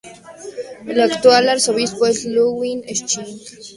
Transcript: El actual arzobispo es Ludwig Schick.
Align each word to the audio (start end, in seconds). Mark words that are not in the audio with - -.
El 0.87 0.99
actual 0.99 1.47
arzobispo 1.47 2.07
es 2.07 2.25
Ludwig 2.25 2.83
Schick. 2.87 3.59